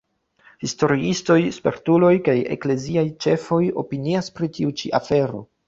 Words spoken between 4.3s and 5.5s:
pri tiu ĉi afero.